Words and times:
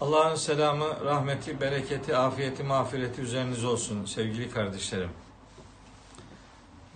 Allah'ın 0.00 0.34
selamı, 0.34 1.04
rahmeti, 1.04 1.60
bereketi, 1.60 2.16
afiyeti, 2.16 2.62
mağfireti 2.62 3.20
üzerinize 3.20 3.66
olsun 3.66 4.04
sevgili 4.04 4.50
kardeşlerim. 4.50 5.10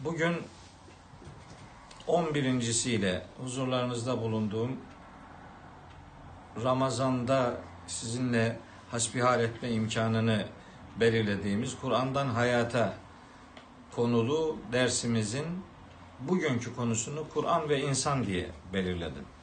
Bugün 0.00 0.36
11.siyle 2.08 3.26
huzurlarınızda 3.42 4.20
bulunduğum 4.20 4.76
Ramazan'da 6.64 7.60
sizinle 7.86 8.58
hasbihal 8.90 9.40
etme 9.40 9.70
imkanını 9.70 10.46
belirlediğimiz 11.00 11.78
Kur'an'dan 11.80 12.26
Hayata 12.26 12.94
konulu 13.94 14.58
dersimizin 14.72 15.46
bugünkü 16.20 16.76
konusunu 16.76 17.28
Kur'an 17.34 17.68
ve 17.68 17.80
insan 17.80 18.26
diye 18.26 18.50
belirledim. 18.72 19.33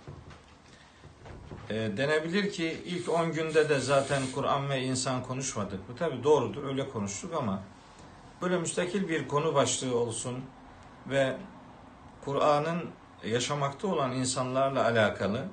E, 1.71 1.97
denebilir 1.97 2.51
ki 2.51 2.77
ilk 2.85 3.09
10 3.09 3.31
günde 3.31 3.69
de 3.69 3.79
zaten 3.79 4.21
Kur'an 4.35 4.69
ve 4.69 4.81
insan 4.81 5.23
konuşmadık. 5.23 5.79
Bu 5.89 5.95
tabi 5.95 6.23
doğrudur 6.23 6.63
öyle 6.63 6.89
konuştuk 6.89 7.33
ama 7.35 7.61
böyle 8.41 8.57
müstakil 8.57 9.07
bir 9.07 9.27
konu 9.27 9.55
başlığı 9.55 9.97
olsun 9.97 10.39
ve 11.09 11.37
Kur'an'ın 12.25 12.89
yaşamakta 13.25 13.87
olan 13.87 14.11
insanlarla 14.11 14.85
alakalı 14.85 15.45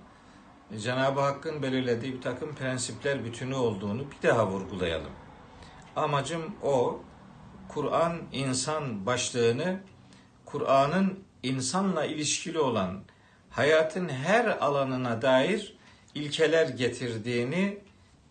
Cenab-ı 0.79 1.21
Hakk'ın 1.21 1.63
belirlediği 1.63 2.15
bir 2.15 2.21
takım 2.21 2.55
prensipler 2.55 3.25
bütünü 3.25 3.55
olduğunu 3.55 4.05
bir 4.11 4.29
daha 4.29 4.47
vurgulayalım. 4.47 5.13
Amacım 5.97 6.43
o, 6.63 7.01
Kur'an 7.69 8.17
insan 8.33 9.07
başlığını 9.07 9.81
Kur'an'ın 10.45 11.25
insanla 11.43 12.05
ilişkili 12.05 12.59
olan 12.59 13.01
hayatın 13.51 14.09
her 14.09 14.47
alanına 14.47 15.23
dair 15.23 15.78
ilkeler 16.19 16.69
getirdiğini 16.69 17.79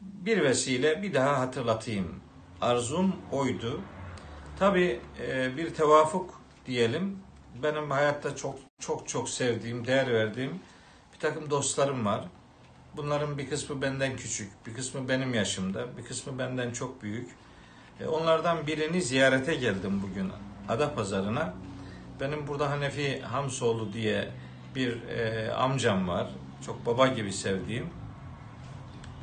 bir 0.02 0.41
vesile 0.43 1.02
bir 1.03 1.13
daha 1.13 1.39
hatırlatayım. 1.39 2.19
Arzum 2.61 3.16
oydu. 3.31 3.81
Tabi 4.59 4.99
bir 5.57 5.73
tevafuk 5.73 6.41
diyelim. 6.65 7.19
Benim 7.63 7.91
hayatta 7.91 8.35
çok 8.35 8.55
çok 8.80 9.08
çok 9.08 9.30
sevdiğim, 9.30 9.88
değer 9.88 10.13
verdiğim 10.13 10.59
bir 11.13 11.19
takım 11.19 11.49
dostlarım 11.49 12.05
var. 12.05 12.25
Bunların 12.97 13.38
bir 13.38 13.49
kısmı 13.49 13.81
benden 13.81 14.15
küçük, 14.15 14.52
bir 14.67 14.73
kısmı 14.73 15.09
benim 15.09 15.33
yaşımda, 15.33 15.97
bir 15.97 16.05
kısmı 16.05 16.39
benden 16.39 16.71
çok 16.71 17.03
büyük. 17.03 17.30
E, 17.99 18.08
onlardan 18.08 18.67
birini 18.67 19.02
ziyarete 19.02 19.55
geldim 19.55 20.03
bugün 20.03 20.31
Adapazarı'na. 20.69 21.53
Benim 22.21 22.47
burada 22.47 22.71
Hanefi 22.71 23.21
Hamsoğlu 23.21 23.93
diye 23.93 24.30
bir 24.75 25.03
e, 25.03 25.52
amcam 25.52 26.08
var. 26.08 26.27
Çok 26.66 26.86
baba 26.86 27.08
gibi 27.08 27.33
sevdiğim. 27.33 27.89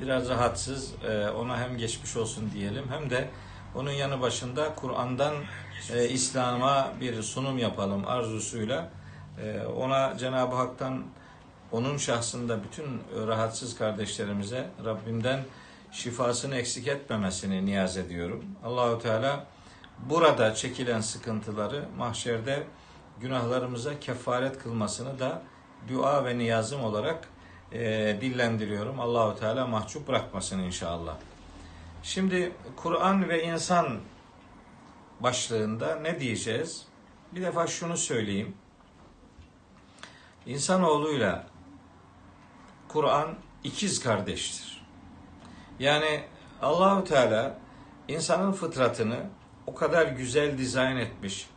Biraz 0.00 0.28
rahatsız. 0.28 0.94
E, 1.04 1.28
ona 1.28 1.60
hem 1.60 1.76
geçmiş 1.78 2.16
olsun 2.16 2.50
diyelim 2.54 2.84
hem 2.90 3.10
de 3.10 3.30
onun 3.74 3.90
yanı 3.90 4.20
başında 4.20 4.74
Kur'an'dan 4.74 5.34
e, 5.92 6.08
İslam'a 6.08 6.92
bir 7.00 7.22
sunum 7.22 7.58
yapalım 7.58 8.06
arzusuyla. 8.06 8.90
E, 9.42 9.66
ona 9.66 10.18
Cenab-ı 10.18 10.56
Hak'tan 10.56 11.04
onun 11.72 11.96
şahsında 11.96 12.64
bütün 12.64 13.02
rahatsız 13.26 13.76
kardeşlerimize 13.78 14.70
Rabbimden 14.84 15.40
şifasını 15.92 16.56
eksik 16.56 16.88
etmemesini 16.88 17.66
niyaz 17.66 17.96
ediyorum. 17.96 18.44
Allahu 18.64 18.98
Teala 18.98 19.46
burada 20.10 20.54
çekilen 20.54 21.00
sıkıntıları 21.00 21.84
mahşerde 21.98 22.62
günahlarımıza 23.20 24.00
kefaret 24.00 24.58
kılmasını 24.58 25.18
da 25.18 25.42
dua 25.88 26.24
ve 26.24 26.38
niyazım 26.38 26.84
olarak 26.84 27.28
e, 27.72 27.80
dillendiriyorum. 28.20 29.00
Allahu 29.00 29.40
Teala 29.40 29.66
mahcup 29.66 30.08
bırakmasın 30.08 30.58
inşallah. 30.58 31.16
Şimdi 32.02 32.52
Kur'an 32.76 33.28
ve 33.28 33.44
insan 33.44 33.98
başlığında 35.20 35.96
ne 35.96 36.20
diyeceğiz? 36.20 36.86
Bir 37.32 37.42
defa 37.42 37.66
şunu 37.66 37.96
söyleyeyim. 37.96 38.54
İnsanoğluyla 40.46 41.46
Kur'an 42.88 43.34
ikiz 43.64 44.00
kardeştir. 44.00 44.86
Yani 45.78 46.24
Allahu 46.62 47.04
Teala 47.04 47.58
insanın 48.08 48.52
fıtratını 48.52 49.26
o 49.66 49.74
kadar 49.74 50.06
güzel 50.06 50.58
dizayn 50.58 50.96
etmiş. 50.96 51.48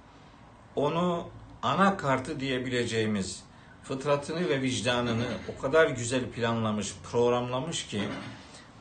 Onu 0.75 1.27
ana 1.61 1.97
kartı 1.97 2.39
diyebileceğimiz 2.39 3.43
fıtratını 3.87 4.49
ve 4.49 4.61
vicdanını 4.61 5.25
o 5.57 5.61
kadar 5.61 5.89
güzel 5.89 6.29
planlamış, 6.29 6.93
programlamış 7.11 7.87
ki 7.87 8.01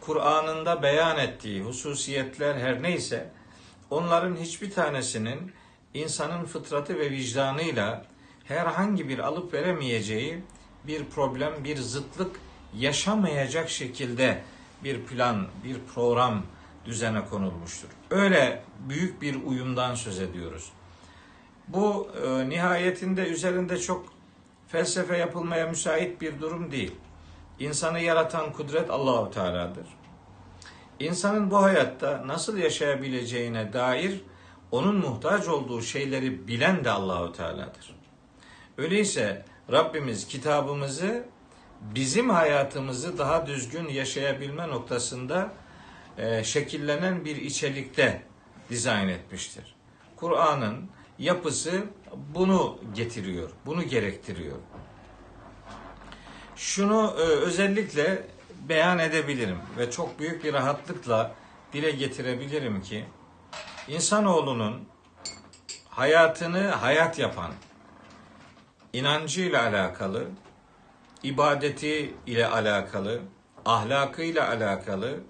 Kur'an'ında 0.01 0.83
beyan 0.83 1.19
ettiği 1.19 1.63
hususiyetler 1.63 2.55
her 2.55 2.83
neyse 2.83 3.31
onların 3.91 4.37
hiçbir 4.37 4.71
tanesinin 4.71 5.53
insanın 5.95 6.45
fıtratı 6.45 6.99
ve 6.99 7.11
vicdanıyla 7.11 8.05
herhangi 8.45 9.09
bir 9.09 9.19
alıp 9.19 9.55
veremeyeceği 9.55 10.43
bir 10.87 11.05
problem, 11.05 11.65
bir 11.65 11.77
zıtlık 11.77 12.41
yaşamayacak 12.75 13.71
şekilde 13.71 14.43
bir 14.85 15.05
plan, 15.05 15.47
bir 15.65 15.77
program 15.95 16.43
düzene 16.85 17.25
konulmuştur. 17.25 17.89
Öyle 18.11 18.63
büyük 18.89 19.23
bir 19.23 19.45
uyumdan 19.45 19.95
söz 19.95 20.21
ediyoruz. 20.21 20.73
Bu 21.69 22.09
e, 22.27 22.49
nihayetinde 22.49 23.27
üzerinde 23.27 23.79
çok 23.79 24.16
felsefe 24.69 25.17
yapılmaya 25.17 25.67
müsait 25.67 26.21
bir 26.21 26.41
durum 26.41 26.71
değil. 26.71 26.95
İnsanı 27.59 28.01
yaratan 28.01 28.53
kudret 28.53 28.91
Allahu 28.91 29.31
Teala'dır. 29.31 29.87
İnsanın 31.01 31.51
bu 31.51 31.63
hayatta 31.63 32.23
nasıl 32.27 32.57
yaşayabileceğine 32.59 33.73
dair 33.73 34.21
onun 34.71 34.97
muhtaç 34.97 35.49
olduğu 35.49 35.83
şeyleri 35.83 36.49
bilen 36.49 36.85
de 36.85 36.91
Allahu 36.91 37.33
Teala'dır. 37.33 37.97
Öyleyse 38.79 39.45
Rabbimiz 39.73 40.27
kitabımızı 40.29 41.25
bizim 41.81 42.31
hayatımızı 42.31 43.19
daha 43.19 43.47
düzgün 43.47 43.89
yaşayabilme 43.89 44.69
noktasında 44.69 45.53
e, 46.19 46.45
şekillenen 46.45 47.25
bir 47.25 47.37
içerikte 47.37 48.23
dizayn 48.71 49.09
etmiştir. 49.09 49.75
Kur'an'ın 50.17 50.91
yapısı 51.19 51.85
bunu 52.35 52.79
getiriyor, 52.95 53.51
bunu 53.67 53.83
gerektiriyor. 53.83 54.57
Şunu 56.57 57.15
e, 57.19 57.23
özellikle 57.23 58.27
beyan 58.69 58.99
edebilirim 58.99 59.59
ve 59.79 59.91
çok 59.91 60.19
büyük 60.19 60.45
bir 60.45 60.53
rahatlıkla 60.53 61.35
dile 61.73 61.91
getirebilirim 61.91 62.83
ki 62.83 63.05
insanoğlunun 63.89 64.89
hayatını 65.89 66.69
hayat 66.69 67.19
yapan, 67.19 67.53
inancıyla 68.93 69.63
alakalı, 69.63 70.25
ibadeti 71.23 72.15
ile 72.27 72.47
alakalı, 72.47 73.21
ahlakıyla 73.65 74.49
alakalı, 74.49 75.21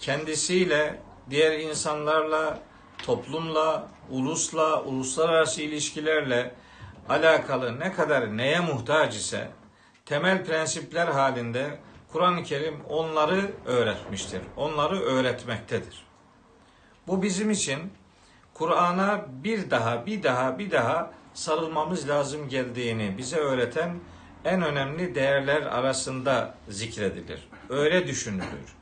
kendisiyle, 0.00 1.00
diğer 1.30 1.58
insanlarla, 1.58 2.58
toplumla, 2.98 3.88
ulusla, 4.10 4.82
uluslararası 4.82 5.62
ilişkilerle 5.62 6.54
alakalı 7.08 7.80
ne 7.80 7.92
kadar 7.92 8.36
neye 8.36 8.60
muhtaç 8.60 9.16
ise 9.16 9.48
temel 10.06 10.44
prensipler 10.44 11.06
halinde 11.06 11.78
Kur'an-ı 12.12 12.42
Kerim 12.42 12.80
onları 12.88 13.50
öğretmiştir. 13.66 14.40
Onları 14.56 15.00
öğretmektedir. 15.00 16.06
Bu 17.06 17.22
bizim 17.22 17.50
için 17.50 17.92
Kur'an'a 18.54 19.26
bir 19.28 19.70
daha, 19.70 20.06
bir 20.06 20.22
daha, 20.22 20.58
bir 20.58 20.70
daha 20.70 21.10
sarılmamız 21.34 22.08
lazım 22.08 22.48
geldiğini 22.48 23.18
bize 23.18 23.36
öğreten 23.36 23.94
en 24.44 24.62
önemli 24.62 25.14
değerler 25.14 25.62
arasında 25.62 26.54
zikredilir. 26.68 27.48
Öyle 27.68 28.06
düşünülür. 28.06 28.76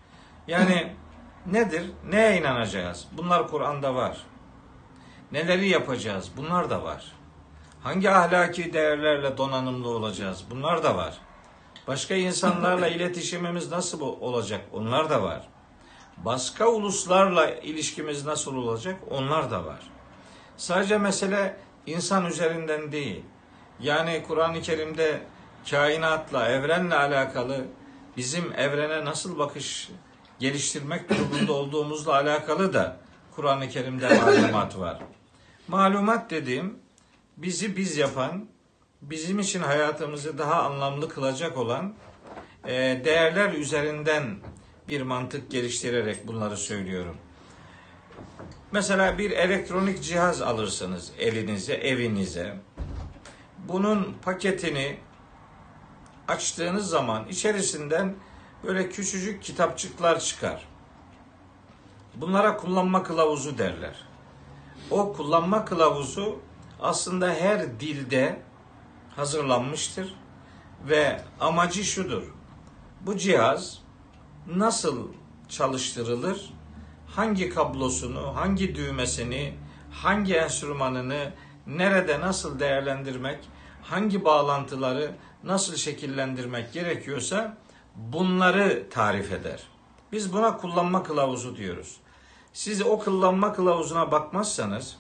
Yani 0.46 0.92
nedir? 1.46 1.90
Neye 2.08 2.40
inanacağız? 2.40 3.06
Bunlar 3.12 3.48
Kur'an'da 3.48 3.94
var. 3.94 4.18
Neleri 5.32 5.68
yapacağız? 5.68 6.30
Bunlar 6.36 6.70
da 6.70 6.82
var. 6.82 7.12
Hangi 7.82 8.10
ahlaki 8.10 8.72
değerlerle 8.72 9.38
donanımlı 9.38 9.88
olacağız? 9.88 10.44
Bunlar 10.50 10.82
da 10.82 10.96
var. 10.96 11.18
Başka 11.88 12.14
insanlarla 12.14 12.88
iletişimimiz 12.96 13.70
nasıl 13.70 14.00
olacak? 14.00 14.60
Onlar 14.72 15.10
da 15.10 15.22
var. 15.22 15.48
Başka 16.16 16.66
uluslarla 16.68 17.50
ilişkimiz 17.50 18.26
nasıl 18.26 18.56
olacak? 18.56 18.96
Onlar 19.10 19.50
da 19.50 19.64
var. 19.64 19.80
Sadece 20.56 20.98
mesele 20.98 21.56
insan 21.86 22.26
üzerinden 22.26 22.92
değil. 22.92 23.24
Yani 23.80 24.22
Kur'an-ı 24.28 24.62
Kerim'de 24.62 25.20
kainatla, 25.70 26.48
evrenle 26.48 26.94
alakalı 26.94 27.64
bizim 28.16 28.52
evrene 28.52 29.04
nasıl 29.04 29.38
bakış 29.38 29.90
geliştirmek 30.38 31.10
durumunda 31.10 31.52
olduğumuzla 31.52 32.14
alakalı 32.14 32.74
da 32.74 32.96
Kur'an-ı 33.36 33.68
Kerim'de 33.68 34.20
malumat 34.20 34.78
var. 34.78 34.98
Malumat 35.68 36.30
dediğim 36.30 36.78
bizi 37.36 37.76
biz 37.76 37.96
yapan, 37.96 38.46
bizim 39.02 39.38
için 39.38 39.60
hayatımızı 39.60 40.38
daha 40.38 40.62
anlamlı 40.62 41.08
kılacak 41.08 41.56
olan 41.56 41.94
e, 42.66 42.72
değerler 43.04 43.52
üzerinden 43.52 44.36
bir 44.88 45.02
mantık 45.02 45.50
geliştirerek 45.50 46.26
bunları 46.26 46.56
söylüyorum. 46.56 47.16
Mesela 48.72 49.18
bir 49.18 49.30
elektronik 49.30 50.02
cihaz 50.02 50.42
alırsınız 50.42 51.12
elinize, 51.18 51.74
evinize. 51.74 52.54
Bunun 53.68 54.16
paketini 54.22 54.96
açtığınız 56.28 56.88
zaman 56.88 57.28
içerisinden 57.28 58.14
böyle 58.66 58.88
küçücük 58.88 59.42
kitapçıklar 59.42 60.20
çıkar. 60.20 60.68
Bunlara 62.14 62.56
kullanma 62.56 63.02
kılavuzu 63.02 63.58
derler. 63.58 63.94
O 64.90 65.12
kullanma 65.12 65.64
kılavuzu 65.64 66.38
aslında 66.80 67.28
her 67.34 67.80
dilde 67.80 68.42
hazırlanmıştır 69.16 70.14
ve 70.88 71.20
amacı 71.40 71.84
şudur. 71.84 72.22
Bu 73.00 73.16
cihaz 73.16 73.78
nasıl 74.46 75.08
çalıştırılır? 75.48 76.52
Hangi 77.06 77.48
kablosunu, 77.48 78.36
hangi 78.36 78.74
düğmesini, 78.74 79.54
hangi 79.90 80.34
enstrümanını 80.34 81.32
nerede 81.66 82.20
nasıl 82.20 82.60
değerlendirmek, 82.60 83.38
hangi 83.82 84.24
bağlantıları 84.24 85.14
nasıl 85.44 85.76
şekillendirmek 85.76 86.72
gerekiyorsa 86.72 87.56
bunları 87.96 88.88
tarif 88.90 89.32
eder. 89.32 89.62
Biz 90.12 90.32
buna 90.32 90.56
kullanma 90.56 91.02
kılavuzu 91.02 91.56
diyoruz. 91.56 91.96
Siz 92.52 92.82
o 92.82 92.98
kullanma 92.98 93.52
kılavuzuna 93.52 94.12
bakmazsanız 94.12 94.96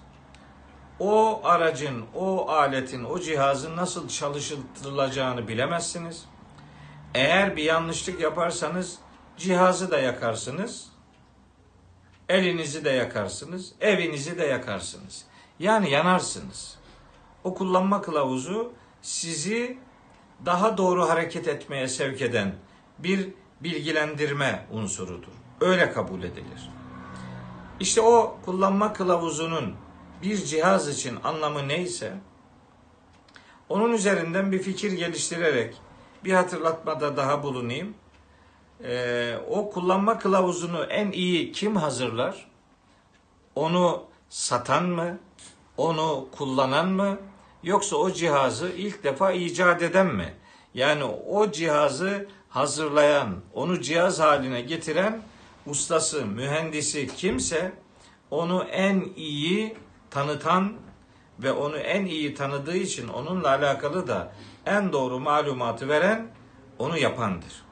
o 0.98 1.40
aracın, 1.44 2.04
o 2.14 2.48
aletin, 2.50 3.04
o 3.04 3.20
cihazın 3.20 3.76
nasıl 3.76 4.08
çalıştırılacağını 4.08 5.48
bilemezsiniz. 5.48 6.24
Eğer 7.14 7.56
bir 7.56 7.62
yanlışlık 7.62 8.20
yaparsanız 8.20 8.98
cihazı 9.36 9.90
da 9.90 9.98
yakarsınız, 9.98 10.88
elinizi 12.28 12.84
de 12.84 12.90
yakarsınız, 12.90 13.72
evinizi 13.80 14.38
de 14.38 14.44
yakarsınız. 14.46 15.24
Yani 15.58 15.90
yanarsınız. 15.90 16.78
O 17.44 17.54
kullanma 17.54 18.02
kılavuzu 18.02 18.72
sizi 19.02 19.78
daha 20.46 20.78
doğru 20.78 21.08
hareket 21.08 21.48
etmeye 21.48 21.88
sevk 21.88 22.22
eden 22.22 22.54
bir 22.98 23.28
bilgilendirme 23.60 24.66
unsurudur. 24.72 25.32
Öyle 25.60 25.92
kabul 25.92 26.22
edilir. 26.22 26.70
İşte 27.80 28.00
o 28.00 28.38
kullanma 28.44 28.92
kılavuzunun 28.92 29.74
bir 30.22 30.36
cihaz 30.36 30.88
için 30.88 31.18
anlamı 31.24 31.68
neyse 31.68 32.12
onun 33.68 33.92
üzerinden 33.92 34.52
bir 34.52 34.58
fikir 34.58 34.92
geliştirerek 34.92 35.74
bir 36.24 36.32
hatırlatmada 36.32 37.16
daha 37.16 37.42
bulunayım. 37.42 37.94
Ee, 38.84 39.36
o 39.50 39.70
kullanma 39.70 40.18
kılavuzunu 40.18 40.84
en 40.84 41.10
iyi 41.12 41.52
kim 41.52 41.76
hazırlar? 41.76 42.46
Onu 43.54 44.04
satan 44.28 44.84
mı? 44.84 45.18
Onu 45.76 46.28
kullanan 46.38 46.88
mı? 46.88 47.18
Yoksa 47.62 47.96
o 47.96 48.10
cihazı 48.10 48.68
ilk 48.68 49.04
defa 49.04 49.32
icat 49.32 49.82
eden 49.82 50.06
mi? 50.06 50.34
Yani 50.74 51.04
o 51.04 51.50
cihazı 51.50 52.28
hazırlayan, 52.54 53.36
onu 53.54 53.80
cihaz 53.80 54.20
haline 54.20 54.60
getiren 54.60 55.22
ustası, 55.66 56.26
mühendisi 56.26 57.06
kimse 57.16 57.72
onu 58.30 58.64
en 58.64 59.08
iyi 59.16 59.76
tanıtan 60.10 60.72
ve 61.38 61.52
onu 61.52 61.76
en 61.76 62.06
iyi 62.06 62.34
tanıdığı 62.34 62.76
için 62.76 63.08
onunla 63.08 63.48
alakalı 63.48 64.06
da 64.06 64.32
en 64.66 64.92
doğru 64.92 65.20
malumatı 65.20 65.88
veren 65.88 66.26
onu 66.78 66.98
yapandır. 66.98 67.64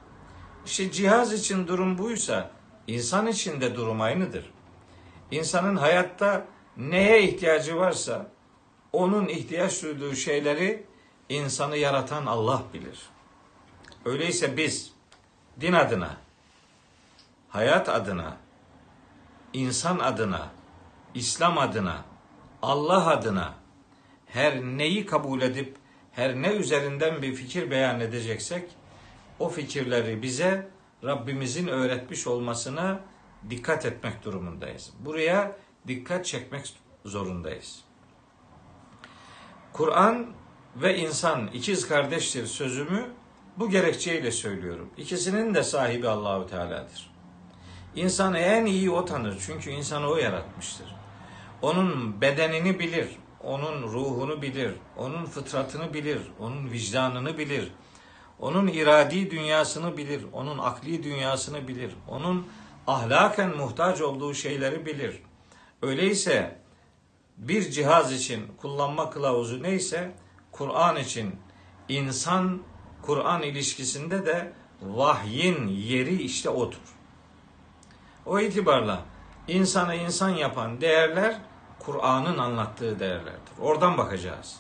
İşte 0.67 0.93
cihaz 0.93 1.33
için 1.33 1.69
durum 1.69 1.99
buysa 1.99 2.51
insan 2.87 3.27
için 3.27 3.61
de 3.61 3.75
durum 3.75 4.01
aynıdır. 4.01 4.51
İnsanın 5.31 5.77
hayatta 5.77 6.45
neye 6.77 7.23
ihtiyacı 7.23 7.77
varsa 7.77 8.27
onun 8.93 9.29
ihtiyaç 9.29 9.83
duyduğu 9.83 10.15
şeyleri 10.15 10.87
insanı 11.29 11.77
yaratan 11.77 12.27
Allah 12.27 12.63
bilir. 12.75 13.12
Öyleyse 14.05 14.57
biz 14.57 14.93
din 15.61 15.73
adına, 15.73 16.17
hayat 17.49 17.89
adına, 17.89 18.37
insan 19.53 19.99
adına, 19.99 20.51
İslam 21.15 21.59
adına, 21.59 22.05
Allah 22.63 23.07
adına 23.07 23.55
her 24.27 24.63
neyi 24.63 25.07
kabul 25.07 25.43
edip 25.43 25.77
her 26.13 26.43
ne 26.43 26.49
üzerinden 26.49 27.23
bir 27.23 27.35
fikir 27.35 27.71
beyan 27.71 28.01
edeceksek 28.01 28.71
o 29.39 29.49
fikirleri 29.49 30.23
bize 30.23 30.69
Rabbimizin 31.05 31.69
öğretmiş 31.69 32.27
olmasına 32.27 33.01
dikkat 33.51 33.87
etmek 33.87 34.25
durumundayız. 34.25 34.93
Buraya 35.01 35.57
dikkat 35.89 36.27
çekmek 36.27 36.75
zorundayız. 37.05 37.85
Kur'an 39.73 40.27
ve 40.77 40.97
insan 40.97 41.47
ikiz 41.47 41.89
kardeştir 41.89 42.47
sözümü 42.47 43.11
bu 43.57 43.71
gerekçeyle 43.71 44.31
söylüyorum. 44.31 44.91
İkisinin 44.97 45.55
de 45.55 45.63
sahibi 45.63 46.09
Allahu 46.09 46.47
Teala'dır. 46.47 47.13
İnsanı 47.97 48.39
en 48.39 48.67
iyi 48.67 48.91
o 48.91 49.05
tanır 49.05 49.37
çünkü 49.47 49.71
insanı 49.71 50.09
o 50.09 50.17
yaratmıştır. 50.17 50.87
Onun 51.63 52.21
bedenini 52.21 52.79
bilir, 52.79 53.09
onun 53.45 53.83
ruhunu 53.83 54.43
bilir, 54.43 54.75
onun 54.97 55.25
fıtratını 55.25 55.95
bilir, 55.95 56.21
onun 56.41 56.71
vicdanını 56.73 57.39
bilir, 57.39 57.73
onun 58.39 58.67
iradi 58.67 59.31
dünyasını 59.31 59.97
bilir, 59.97 60.27
onun 60.33 60.59
akli 60.59 61.03
dünyasını 61.03 61.69
bilir, 61.69 61.95
onun 62.09 62.47
ahlaken 62.87 63.57
muhtaç 63.57 64.01
olduğu 64.01 64.35
şeyleri 64.35 64.87
bilir. 64.87 65.23
Öyleyse 65.83 66.59
bir 67.37 67.71
cihaz 67.71 68.13
için 68.13 68.47
kullanma 68.57 69.11
kılavuzu 69.11 69.63
neyse 69.63 70.15
Kur'an 70.53 70.97
için 70.97 71.37
insan 71.89 72.63
Kur'an 73.03 73.43
ilişkisinde 73.43 74.27
de 74.27 74.53
vahyin 74.83 75.69
yeri 75.69 76.23
işte 76.23 76.51
odur. 76.51 76.95
O 78.27 78.41
itibarla 78.41 79.03
insanı 79.49 79.95
insan 79.95 80.29
yapan 80.29 80.81
değerler 80.81 81.39
Kur'an'ın 81.79 82.39
anlattığı 82.39 83.01
değerlerdir. 83.01 83.53
Oradan 83.61 83.99
bakacağız. 83.99 84.57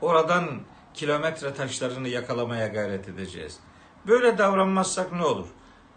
Oradan 0.00 0.60
kilometre 0.94 1.54
taşlarını 1.54 2.08
yakalamaya 2.08 2.68
gayret 2.68 3.08
edeceğiz. 3.08 3.60
Böyle 4.06 4.38
davranmazsak 4.38 5.12
ne 5.12 5.24
olur? 5.24 5.46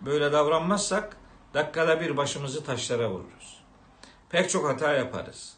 Böyle 0.02 0.32
davranmazsak 0.32 1.18
dakikada 1.54 2.02
bir 2.02 2.18
başımızı 2.18 2.64
taşlara 2.64 3.10
vururuz. 3.10 3.64
Pek 4.30 4.50
çok 4.50 4.70
hata 4.70 4.94
yaparız. 4.94 5.54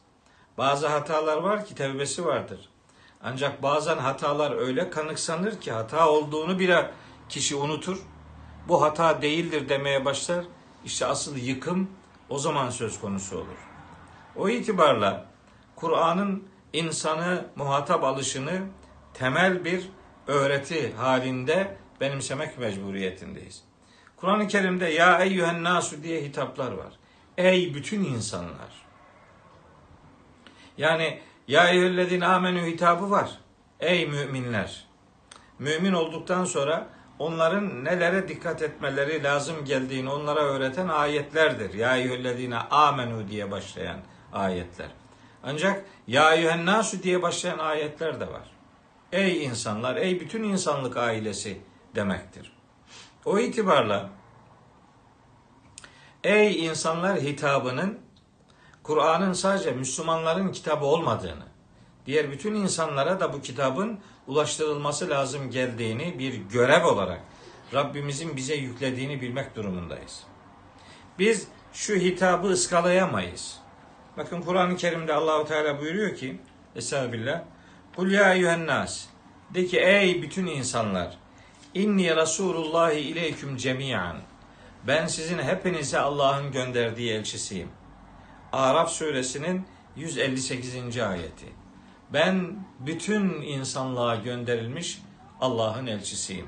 Bazı 0.57 0.87
hatalar 0.87 1.37
var 1.37 1.65
ki 1.65 1.75
tevbesi 1.75 2.25
vardır. 2.25 2.69
Ancak 3.23 3.63
bazen 3.63 3.97
hatalar 3.97 4.51
öyle 4.51 4.89
kanıksanır 4.89 5.61
ki 5.61 5.71
hata 5.71 6.09
olduğunu 6.09 6.59
bile 6.59 6.91
kişi 7.29 7.55
unutur. 7.55 7.97
Bu 8.67 8.81
hata 8.81 9.21
değildir 9.21 9.69
demeye 9.69 10.05
başlar. 10.05 10.45
İşte 10.85 11.05
asıl 11.05 11.37
yıkım 11.37 11.89
o 12.29 12.39
zaman 12.39 12.69
söz 12.69 12.99
konusu 12.99 13.37
olur. 13.37 13.67
O 14.35 14.49
itibarla 14.49 15.25
Kur'an'ın 15.75 16.47
insanı 16.73 17.45
muhatap 17.55 18.03
alışını 18.03 18.61
temel 19.13 19.65
bir 19.65 19.89
öğreti 20.27 20.93
halinde 20.93 21.77
benimsemek 22.01 22.57
mecburiyetindeyiz. 22.57 23.63
Kur'an-ı 24.17 24.47
Kerim'de 24.47 24.85
ya 24.85 25.19
eyyühen 25.19 25.63
nasu 25.63 26.03
diye 26.03 26.21
hitaplar 26.21 26.71
var. 26.71 26.93
Ey 27.37 27.73
bütün 27.73 28.03
insanlar. 28.03 28.83
Yani 30.77 31.21
ya 31.47 31.69
eyyühellezine 31.69 32.25
amenü 32.25 32.65
hitabı 32.65 33.12
var. 33.12 33.39
Ey 33.79 34.07
müminler. 34.07 34.85
Mümin 35.59 35.93
olduktan 35.93 36.45
sonra 36.45 36.88
onların 37.19 37.85
nelere 37.85 38.27
dikkat 38.27 38.62
etmeleri 38.62 39.23
lazım 39.23 39.65
geldiğini 39.65 40.09
onlara 40.09 40.39
öğreten 40.39 40.88
ayetlerdir. 40.88 41.73
Ya 41.73 41.97
eyyühellezine 41.97 42.57
amenu 42.57 43.27
diye 43.27 43.51
başlayan 43.51 43.97
ayetler. 44.33 44.88
Ancak 45.43 45.85
ya 46.07 46.35
eyyühen 46.35 46.65
nasu 46.65 47.03
diye 47.03 47.21
başlayan 47.21 47.57
ayetler 47.59 48.19
de 48.19 48.27
var. 48.27 48.51
Ey 49.12 49.45
insanlar, 49.45 49.95
ey 49.95 50.19
bütün 50.19 50.43
insanlık 50.43 50.97
ailesi 50.97 51.62
demektir. 51.95 52.51
O 53.25 53.39
itibarla 53.39 54.09
ey 56.23 56.65
insanlar 56.65 57.19
hitabının 57.19 58.00
Kur'an'ın 58.83 59.33
sadece 59.33 59.71
Müslümanların 59.71 60.51
kitabı 60.51 60.85
olmadığını, 60.85 61.45
diğer 62.05 62.31
bütün 62.31 62.55
insanlara 62.55 63.19
da 63.19 63.33
bu 63.33 63.41
kitabın 63.41 63.99
ulaştırılması 64.27 65.09
lazım 65.09 65.51
geldiğini 65.51 66.19
bir 66.19 66.33
görev 66.33 66.85
olarak 66.85 67.21
Rabbimizin 67.73 68.35
bize 68.35 68.55
yüklediğini 68.55 69.21
bilmek 69.21 69.55
durumundayız. 69.55 70.23
Biz 71.19 71.47
şu 71.73 71.95
hitabı 71.95 72.47
ıskalayamayız. 72.47 73.59
Bakın 74.17 74.41
Kur'an-ı 74.41 74.77
Kerim'de 74.77 75.13
Allahu 75.13 75.45
Teala 75.45 75.79
buyuruyor 75.79 76.15
ki 76.15 76.39
Estağfirullah. 76.75 77.41
Kul 77.95 78.11
ya 78.11 78.33
eyyühen 78.33 78.67
nas. 78.67 79.05
De 79.53 79.65
ki 79.65 79.79
ey 79.79 80.21
bütün 80.21 80.47
insanlar. 80.47 81.17
İnni 81.73 82.15
Resulullah 82.15 82.91
ileyküm 82.91 83.57
cemiyan. 83.57 84.17
Ben 84.87 85.07
sizin 85.07 85.39
hepinize 85.39 85.99
Allah'ın 85.99 86.51
gönderdiği 86.51 87.13
elçisiyim. 87.13 87.69
Araf 88.53 88.91
suresinin 88.91 89.65
158. 89.95 90.98
ayeti. 90.98 91.45
Ben 92.10 92.55
bütün 92.79 93.41
insanlığa 93.41 94.15
gönderilmiş 94.15 95.01
Allah'ın 95.41 95.88
elçisiyim. 95.88 96.48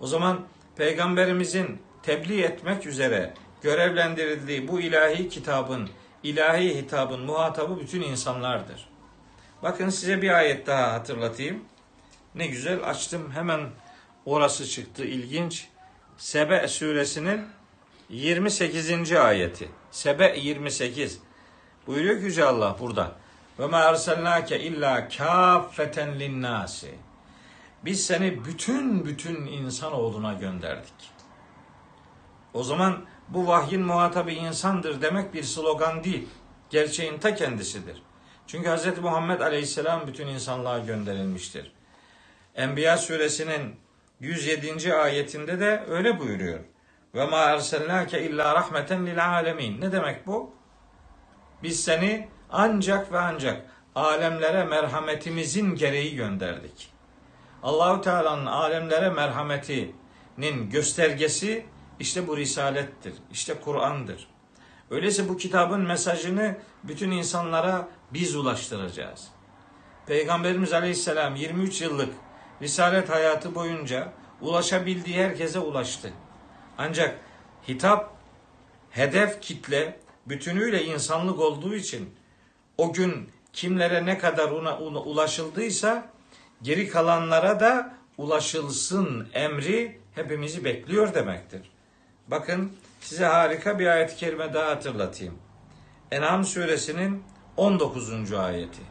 O 0.00 0.06
zaman 0.06 0.40
peygamberimizin 0.76 1.82
tebliğ 2.02 2.42
etmek 2.42 2.86
üzere 2.86 3.34
görevlendirildiği 3.62 4.68
bu 4.68 4.80
ilahi 4.80 5.28
kitabın, 5.28 5.90
ilahi 6.22 6.76
hitabın 6.76 7.20
muhatabı 7.20 7.80
bütün 7.80 8.02
insanlardır. 8.02 8.88
Bakın 9.62 9.88
size 9.88 10.22
bir 10.22 10.30
ayet 10.30 10.66
daha 10.66 10.92
hatırlatayım. 10.92 11.64
Ne 12.34 12.46
güzel 12.46 12.88
açtım 12.90 13.30
hemen 13.34 13.60
orası 14.24 14.66
çıktı 14.66 15.04
ilginç. 15.04 15.68
Sebe 16.16 16.68
suresinin 16.68 17.40
28. 18.08 19.12
ayeti. 19.12 19.68
Sebe 19.90 20.38
28. 20.38 21.20
Buyuruyor 21.86 22.18
ki 22.18 22.24
Yüce 22.24 22.44
Allah 22.44 22.76
burada. 22.80 23.12
Ve 23.58 23.66
ma 23.66 23.80
erselnake 23.80 24.60
illa 24.60 25.08
kâffeten 25.08 26.20
linnâsi. 26.20 26.94
Biz 27.84 28.06
seni 28.06 28.44
bütün 28.44 29.04
bütün 29.04 29.46
insanoğluna 29.46 30.32
gönderdik. 30.32 31.10
O 32.54 32.62
zaman 32.62 33.04
bu 33.28 33.46
vahyin 33.46 33.82
muhatabı 33.82 34.30
insandır 34.30 35.02
demek 35.02 35.34
bir 35.34 35.42
slogan 35.42 36.04
değil. 36.04 36.28
Gerçeğin 36.70 37.18
ta 37.18 37.34
kendisidir. 37.34 38.02
Çünkü 38.46 38.70
Hz. 38.70 38.98
Muhammed 38.98 39.40
Aleyhisselam 39.40 40.06
bütün 40.06 40.26
insanlığa 40.26 40.78
gönderilmiştir. 40.78 41.72
Enbiya 42.54 42.98
suresinin 42.98 43.76
107. 44.20 44.94
ayetinde 44.94 45.60
de 45.60 45.84
öyle 45.88 46.20
buyuruyor. 46.20 46.60
Ve 47.14 47.26
ma 47.26 47.38
erselnake 47.38 48.22
illa 48.22 48.54
rahmeten 48.54 49.06
lil 49.06 49.28
alemin. 49.28 49.80
Ne 49.80 49.92
demek 49.92 50.26
bu? 50.26 50.53
Biz 51.64 51.84
seni 51.84 52.28
ancak 52.50 53.12
ve 53.12 53.18
ancak 53.18 53.66
alemlere 53.94 54.64
merhametimizin 54.64 55.74
gereği 55.74 56.16
gönderdik. 56.16 56.90
Allahu 57.62 58.00
Teala'nın 58.00 58.46
alemlere 58.46 59.10
merhametinin 59.10 60.70
göstergesi 60.70 61.66
işte 62.00 62.28
bu 62.28 62.36
risalettir. 62.36 63.14
İşte 63.32 63.54
Kur'an'dır. 63.64 64.28
Öyleyse 64.90 65.28
bu 65.28 65.36
kitabın 65.36 65.80
mesajını 65.80 66.56
bütün 66.82 67.10
insanlara 67.10 67.88
biz 68.12 68.36
ulaştıracağız. 68.36 69.28
Peygamberimiz 70.06 70.72
Aleyhisselam 70.72 71.36
23 71.36 71.82
yıllık 71.82 72.14
risalet 72.62 73.10
hayatı 73.10 73.54
boyunca 73.54 74.12
ulaşabildiği 74.40 75.16
herkese 75.16 75.58
ulaştı. 75.58 76.12
Ancak 76.78 77.18
hitap, 77.68 78.14
hedef 78.90 79.40
kitle 79.40 80.03
bütünüyle 80.26 80.84
insanlık 80.84 81.38
olduğu 81.38 81.74
için 81.74 82.14
o 82.78 82.92
gün 82.92 83.30
kimlere 83.52 84.06
ne 84.06 84.18
kadar 84.18 84.50
una, 84.50 84.78
una 84.78 84.98
ulaşıldıysa 84.98 86.10
geri 86.62 86.88
kalanlara 86.88 87.60
da 87.60 87.94
ulaşılsın 88.18 89.28
emri 89.32 90.00
hepimizi 90.14 90.64
bekliyor 90.64 91.14
demektir. 91.14 91.70
Bakın 92.28 92.72
size 93.00 93.24
harika 93.24 93.78
bir 93.78 93.86
ayet-i 93.86 94.16
kerime 94.16 94.54
daha 94.54 94.66
hatırlatayım. 94.70 95.34
En'am 96.10 96.44
suresinin 96.44 97.24
19. 97.56 98.32
ayeti. 98.32 98.82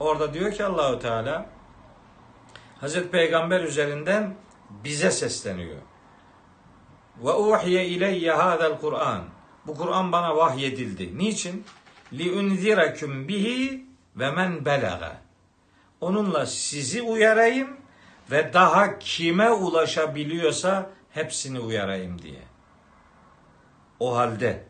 Orada 0.00 0.34
diyor 0.34 0.52
ki 0.52 0.64
Allahu 0.64 0.98
Teala 0.98 1.46
Hazreti 2.80 3.10
Peygamber 3.10 3.60
üzerinden 3.60 4.34
bize 4.84 5.10
sesleniyor. 5.10 5.76
Ve 7.24 7.32
uhiye 7.32 7.86
ileyye 7.86 8.32
hadel 8.32 8.78
Kur'an. 8.78 9.24
Bu 9.66 9.74
Kur'an 9.74 10.12
bana 10.12 10.36
vahyedildi. 10.36 11.18
Niçin? 11.18 11.64
Li 12.12 12.32
unziraküm 12.32 13.28
bihi 13.28 13.86
ve 14.16 14.30
men 14.30 14.64
belaga. 14.64 15.16
Onunla 16.00 16.46
sizi 16.46 17.02
uyarayım 17.02 17.76
ve 18.30 18.52
daha 18.52 18.98
kime 18.98 19.50
ulaşabiliyorsa 19.50 20.90
hepsini 21.10 21.60
uyarayım 21.60 22.22
diye. 22.22 22.42
O 24.00 24.16
halde 24.16 24.64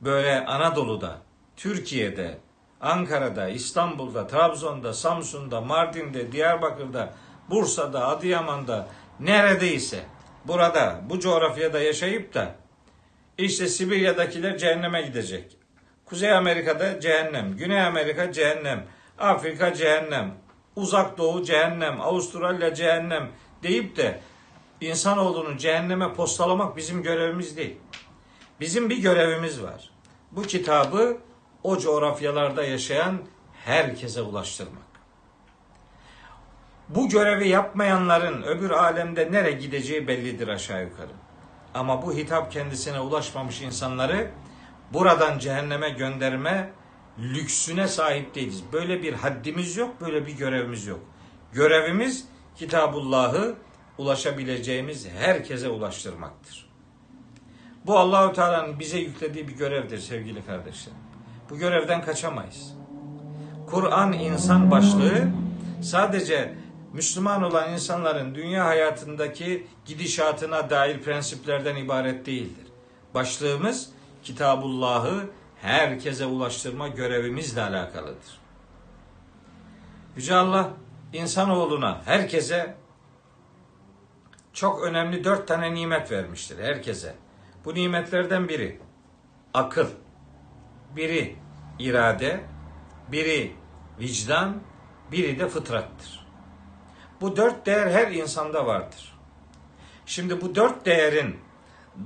böyle 0.00 0.46
Anadolu'da, 0.46 1.18
Türkiye'de, 1.56 2.38
Ankara'da, 2.80 3.48
İstanbul'da, 3.48 4.26
Trabzon'da, 4.26 4.94
Samsun'da, 4.94 5.60
Mardin'de, 5.60 6.32
Diyarbakır'da, 6.32 7.14
Bursa'da, 7.50 8.08
Adıyaman'da 8.08 8.88
neredeyse 9.20 10.04
burada 10.44 11.00
bu 11.10 11.20
coğrafyada 11.20 11.80
yaşayıp 11.80 12.34
da 12.34 12.54
işte 13.44 13.68
Sibirya'dakiler 13.68 14.58
cehenneme 14.58 15.02
gidecek. 15.02 15.56
Kuzey 16.04 16.32
Amerika'da 16.32 17.00
cehennem, 17.00 17.56
Güney 17.56 17.82
Amerika 17.82 18.32
cehennem, 18.32 18.86
Afrika 19.18 19.74
cehennem, 19.74 20.34
Uzak 20.76 21.18
Doğu 21.18 21.44
cehennem, 21.44 22.00
Avustralya 22.00 22.74
cehennem 22.74 23.28
deyip 23.62 23.96
de 23.96 24.20
insanoğlunu 24.80 25.58
cehenneme 25.58 26.14
postalamak 26.14 26.76
bizim 26.76 27.02
görevimiz 27.02 27.56
değil. 27.56 27.76
Bizim 28.60 28.90
bir 28.90 28.98
görevimiz 28.98 29.62
var. 29.62 29.90
Bu 30.32 30.42
kitabı 30.42 31.18
o 31.62 31.78
coğrafyalarda 31.78 32.64
yaşayan 32.64 33.18
herkese 33.64 34.22
ulaştırmak. 34.22 34.90
Bu 36.88 37.08
görevi 37.08 37.48
yapmayanların 37.48 38.42
öbür 38.42 38.70
alemde 38.70 39.32
nereye 39.32 39.52
gideceği 39.52 40.08
bellidir 40.08 40.48
aşağı 40.48 40.82
yukarı. 40.82 41.19
Ama 41.74 42.02
bu 42.02 42.12
hitap 42.12 42.52
kendisine 42.52 43.00
ulaşmamış 43.00 43.62
insanları 43.62 44.30
buradan 44.92 45.38
cehenneme 45.38 45.90
gönderme 45.90 46.70
lüksüne 47.18 47.88
sahip 47.88 48.34
değiliz. 48.34 48.62
Böyle 48.72 49.02
bir 49.02 49.12
haddimiz 49.12 49.76
yok, 49.76 50.00
böyle 50.00 50.26
bir 50.26 50.32
görevimiz 50.32 50.86
yok. 50.86 51.00
Görevimiz 51.52 52.24
Kitabullah'ı 52.56 53.54
ulaşabileceğimiz 53.98 55.08
herkese 55.08 55.68
ulaştırmaktır. 55.68 56.70
Bu 57.86 57.98
Allahu 57.98 58.32
Teala'nın 58.32 58.78
bize 58.78 58.98
yüklediği 58.98 59.48
bir 59.48 59.56
görevdir 59.56 59.98
sevgili 59.98 60.46
kardeşlerim. 60.46 60.98
Bu 61.50 61.58
görevden 61.58 62.02
kaçamayız. 62.02 62.74
Kur'an 63.70 64.12
insan 64.12 64.70
başlığı 64.70 65.28
sadece 65.82 66.54
Müslüman 66.92 67.42
olan 67.42 67.72
insanların 67.72 68.34
dünya 68.34 68.66
hayatındaki 68.66 69.66
gidişatına 69.84 70.70
dair 70.70 71.02
prensiplerden 71.02 71.76
ibaret 71.76 72.26
değildir. 72.26 72.66
Başlığımız 73.14 73.90
Kitabullah'ı 74.22 75.30
herkese 75.62 76.26
ulaştırma 76.26 76.88
görevimizle 76.88 77.62
alakalıdır. 77.62 78.40
Yüce 80.16 80.34
Allah 80.34 80.70
insanoğluna, 81.12 82.02
herkese 82.04 82.74
çok 84.52 84.82
önemli 84.82 85.24
dört 85.24 85.48
tane 85.48 85.74
nimet 85.74 86.10
vermiştir 86.10 86.58
herkese. 86.58 87.14
Bu 87.64 87.74
nimetlerden 87.74 88.48
biri 88.48 88.80
akıl, 89.54 89.86
biri 90.96 91.36
irade, 91.78 92.40
biri 93.12 93.52
vicdan, 94.00 94.56
biri 95.12 95.38
de 95.38 95.48
fıtrattır. 95.48 96.19
Bu 97.20 97.36
dört 97.36 97.66
değer 97.66 97.86
her 97.86 98.12
insanda 98.12 98.66
vardır. 98.66 99.18
Şimdi 100.06 100.40
bu 100.40 100.54
dört 100.54 100.86
değerin 100.86 101.36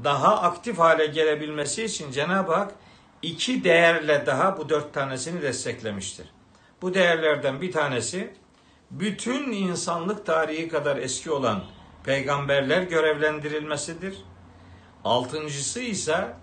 daha 0.05 0.43
aktif 0.43 0.79
hale 0.79 1.07
gelebilmesi 1.07 1.85
için 1.85 2.11
Cenab-ı 2.11 2.53
Hak 2.55 2.75
iki 3.23 3.65
değerle 3.65 4.27
daha 4.27 4.59
bu 4.59 4.69
dört 4.69 4.95
tanesini 4.95 5.43
desteklemiştir. 5.43 6.27
Bu 6.83 6.95
değerlerden 6.95 7.61
bir 7.61 7.73
tanesi 7.73 8.35
bütün 8.91 9.53
insanlık 9.53 10.27
tarihi 10.27 10.69
kadar 10.69 10.97
eski 10.97 11.31
olan 11.31 11.65
peygamberler 12.05 12.83
görevlendirilmesidir. 12.83 14.17
Altıncısı 15.05 15.81
ise 15.81 16.35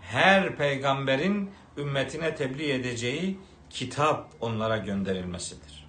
her 0.00 0.56
peygamberin 0.56 1.50
ümmetine 1.76 2.34
tebliğ 2.34 2.72
edeceği 2.72 3.38
kitap 3.70 4.30
onlara 4.40 4.76
gönderilmesidir. 4.76 5.83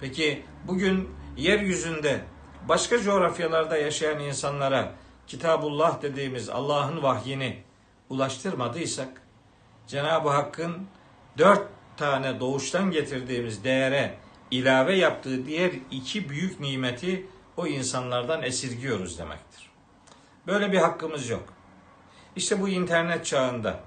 Peki 0.00 0.44
bugün 0.64 1.10
yeryüzünde 1.36 2.20
başka 2.68 3.02
coğrafyalarda 3.02 3.76
yaşayan 3.76 4.20
insanlara 4.20 4.92
Kitabullah 5.26 6.02
dediğimiz 6.02 6.48
Allah'ın 6.48 7.02
vahyini 7.02 7.62
ulaştırmadıysak 8.08 9.22
Cenab-ı 9.86 10.28
Hakk'ın 10.28 10.86
dört 11.38 11.68
tane 11.96 12.40
doğuştan 12.40 12.90
getirdiğimiz 12.90 13.64
değere 13.64 14.18
ilave 14.50 14.96
yaptığı 14.96 15.46
diğer 15.46 15.72
iki 15.90 16.28
büyük 16.28 16.60
nimeti 16.60 17.26
o 17.56 17.66
insanlardan 17.66 18.42
esirgiyoruz 18.42 19.18
demektir. 19.18 19.70
Böyle 20.46 20.72
bir 20.72 20.78
hakkımız 20.78 21.28
yok. 21.28 21.44
İşte 22.36 22.60
bu 22.60 22.68
internet 22.68 23.26
çağında, 23.26 23.80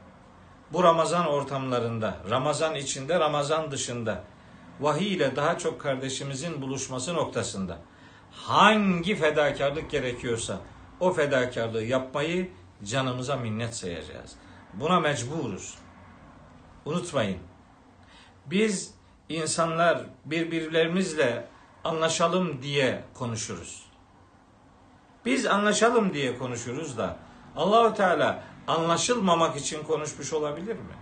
bu 0.74 0.84
Ramazan 0.84 1.28
ortamlarında, 1.28 2.18
Ramazan 2.30 2.76
içinde, 2.76 3.20
Ramazan 3.20 3.72
dışında, 3.72 4.24
vahiy 4.80 5.14
ile 5.14 5.36
daha 5.36 5.58
çok 5.58 5.82
kardeşimizin 5.82 6.62
buluşması 6.62 7.14
noktasında 7.14 7.78
hangi 8.32 9.16
fedakarlık 9.16 9.92
gerekiyorsa 9.92 10.60
o 11.00 11.14
fedakarlığı 11.14 11.84
yapmayı 11.84 12.52
canımıza 12.84 13.36
minnet 13.36 13.76
sayacağız. 13.76 14.36
Buna 14.74 15.00
mecburuz. 15.00 15.78
Unutmayın. 16.86 17.38
Biz 18.46 18.94
insanlar 19.30 20.02
birbirlerimizle 20.26 21.48
anlaşalım 21.84 22.62
diye 22.62 23.04
konuşuruz. 23.14 23.86
Biz 25.26 25.46
anlaşalım 25.46 26.14
diye 26.14 26.38
konuşuruz 26.38 26.98
da 26.98 27.18
Allahu 27.56 27.94
Teala 27.94 28.44
anlaşılmamak 28.68 29.58
için 29.58 29.84
konuşmuş 29.84 30.34
olabilir 30.34 30.76
mi? 30.76 30.96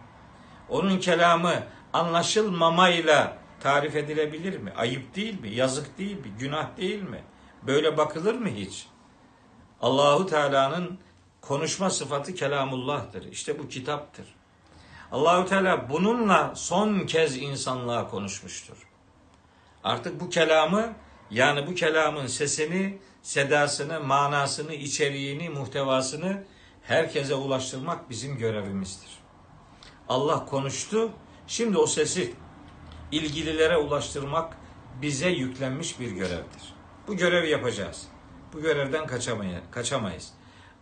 Onun 0.69 0.99
kelamı 0.99 1.53
anlaşılmamayla 1.93 3.37
tarif 3.59 3.95
edilebilir 3.95 4.57
mi? 4.57 4.73
Ayıp 4.77 5.15
değil 5.15 5.41
mi? 5.41 5.49
Yazık 5.49 5.97
değil 5.97 6.17
mi? 6.17 6.33
Günah 6.39 6.77
değil 6.77 7.01
mi? 7.01 7.23
Böyle 7.67 7.97
bakılır 7.97 8.35
mı 8.35 8.49
hiç? 8.49 8.87
Allahu 9.81 10.25
Teala'nın 10.25 10.99
konuşma 11.41 11.89
sıfatı 11.89 12.33
kelamullah'tır. 12.33 13.31
İşte 13.31 13.59
bu 13.59 13.67
kitaptır. 13.69 14.25
Allahu 15.11 15.45
Teala 15.45 15.89
bununla 15.89 16.51
son 16.55 16.99
kez 16.99 17.37
insanlığa 17.37 18.07
konuşmuştur. 18.07 18.87
Artık 19.83 20.19
bu 20.19 20.29
kelamı 20.29 20.93
yani 21.31 21.67
bu 21.67 21.75
kelamın 21.75 22.27
sesini, 22.27 22.97
sedasını, 23.21 23.99
manasını, 23.99 24.73
içeriğini, 24.73 25.49
muhtevasını 25.49 26.43
herkese 26.81 27.35
ulaştırmak 27.35 28.09
bizim 28.09 28.37
görevimizdir. 28.37 29.09
Allah 30.09 30.45
konuştu. 30.45 31.11
Şimdi 31.47 31.77
o 31.77 31.87
sesi 31.87 32.33
ilgililere 33.11 33.77
ulaştırmak 33.77 34.57
bize 35.01 35.29
yüklenmiş 35.29 35.99
bir 35.99 36.11
görevdir. 36.11 36.73
Bu 37.07 37.17
görevi 37.17 37.49
yapacağız. 37.49 38.07
Bu 38.53 38.61
görevden 38.61 39.07
kaçamayız. 39.71 40.33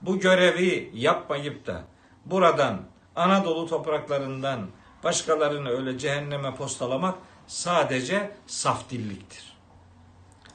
Bu 0.01 0.19
görevi 0.19 0.91
yapmayıp 0.93 1.67
da 1.67 1.83
buradan 2.25 2.81
Anadolu 3.15 3.67
topraklarından 3.67 4.67
başkalarını 5.03 5.69
öyle 5.69 5.97
cehenneme 5.97 6.55
postalamak 6.55 7.15
sadece 7.47 8.31
saf 8.47 8.89
dilliktir. 8.89 9.57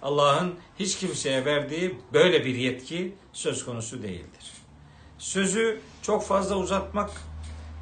Allah'ın 0.02 0.55
hiç 0.79 0.99
kimseye 0.99 1.45
verdiği 1.45 1.99
böyle 2.12 2.45
bir 2.45 2.55
yetki 2.55 3.14
söz 3.33 3.64
konusu 3.64 4.02
değildir. 4.02 4.52
Sözü 5.19 5.81
çok 6.02 6.25
fazla 6.25 6.57
uzatmak 6.57 7.11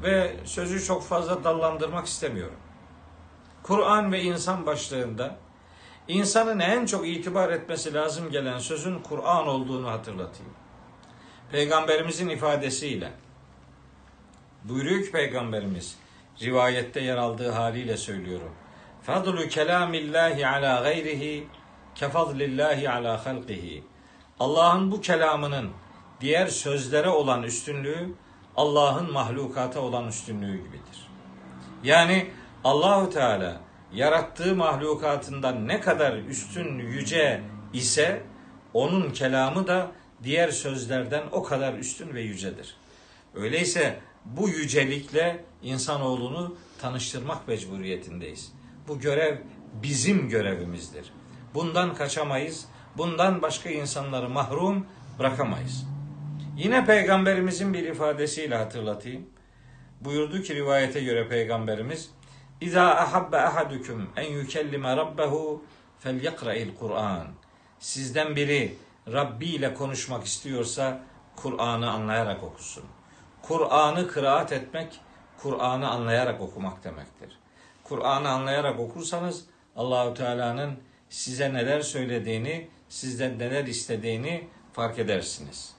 ve 0.02 0.36
sözü 0.44 0.84
çok 0.84 1.02
fazla 1.02 1.44
dallandırmak 1.44 2.06
istemiyorum. 2.06 2.58
Kur'an 3.70 4.12
ve 4.12 4.22
insan 4.22 4.66
başlığında 4.66 5.36
insanın 6.08 6.58
en 6.58 6.86
çok 6.86 7.08
itibar 7.08 7.50
etmesi 7.50 7.94
lazım 7.94 8.30
gelen 8.30 8.58
sözün 8.58 8.98
Kur'an 8.98 9.48
olduğunu 9.48 9.90
hatırlatayım. 9.90 10.52
Peygamberimizin 11.52 12.28
ifadesiyle 12.28 13.12
buyuruyor 14.64 15.04
ki 15.04 15.12
Peygamberimiz 15.12 15.98
rivayette 16.42 17.00
yer 17.00 17.16
aldığı 17.16 17.50
haliyle 17.50 17.96
söylüyorum. 17.96 18.52
Fadlu 19.02 19.48
kelamillahi 19.48 20.46
ala 20.46 20.82
gayrihi 20.82 21.46
kefadlillahi 21.94 22.90
ala 22.90 23.26
halqihi. 23.26 23.84
Allah'ın 24.40 24.92
bu 24.92 25.00
kelamının 25.00 25.70
diğer 26.20 26.46
sözlere 26.46 27.08
olan 27.08 27.42
üstünlüğü 27.42 28.14
Allah'ın 28.56 29.12
mahlukata 29.12 29.80
olan 29.80 30.08
üstünlüğü 30.08 30.56
gibidir. 30.56 31.08
Yani 31.84 32.30
Allahu 32.64 33.10
Teala 33.10 33.60
yarattığı 33.92 34.56
mahlukatından 34.56 35.68
ne 35.68 35.80
kadar 35.80 36.16
üstün 36.16 36.78
yüce 36.78 37.40
ise 37.72 38.22
onun 38.74 39.10
kelamı 39.10 39.66
da 39.66 39.92
diğer 40.22 40.50
sözlerden 40.50 41.22
o 41.32 41.42
kadar 41.42 41.74
üstün 41.74 42.14
ve 42.14 42.22
yücedir. 42.22 42.76
Öyleyse 43.34 44.00
bu 44.24 44.48
yücelikle 44.48 45.44
insanoğlunu 45.62 46.56
tanıştırmak 46.80 47.48
mecburiyetindeyiz. 47.48 48.52
Bu 48.88 49.00
görev 49.00 49.36
bizim 49.82 50.28
görevimizdir. 50.28 51.12
Bundan 51.54 51.94
kaçamayız. 51.94 52.66
Bundan 52.96 53.42
başka 53.42 53.70
insanları 53.70 54.28
mahrum 54.28 54.86
bırakamayız. 55.18 55.86
Yine 56.56 56.84
peygamberimizin 56.84 57.74
bir 57.74 57.82
ifadesiyle 57.82 58.56
hatırlatayım. 58.56 59.26
Buyurdu 60.00 60.42
ki 60.42 60.54
rivayete 60.54 61.04
göre 61.04 61.28
peygamberimiz 61.28 62.10
İza 62.60 62.82
ahabbe 62.82 63.36
ahadukum 63.36 64.10
en 64.16 64.32
yukellime 64.32 64.96
rabbehu 64.96 65.64
felyakra'il 65.98 66.74
Kur'an. 66.78 67.26
Sizden 67.78 68.36
biri 68.36 68.76
Rabbi 69.12 69.46
ile 69.46 69.74
konuşmak 69.74 70.24
istiyorsa 70.24 71.00
Kur'an'ı 71.36 71.90
anlayarak 71.90 72.42
okusun. 72.42 72.84
Kur'an'ı 73.42 74.08
kıraat 74.08 74.52
etmek, 74.52 75.00
Kur'an'ı 75.42 75.90
anlayarak 75.90 76.40
okumak 76.40 76.84
demektir. 76.84 77.38
Kur'an'ı 77.84 78.28
anlayarak 78.28 78.80
okursanız 78.80 79.44
Allahu 79.76 80.14
Teala'nın 80.14 80.78
size 81.08 81.54
neler 81.54 81.80
söylediğini, 81.80 82.68
sizden 82.88 83.38
neler 83.38 83.64
istediğini 83.64 84.48
fark 84.72 84.98
edersiniz. 84.98 85.72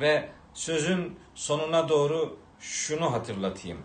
Ve 0.00 0.28
sözün 0.54 1.18
sonuna 1.34 1.88
doğru 1.88 2.36
şunu 2.60 3.12
hatırlatayım. 3.12 3.78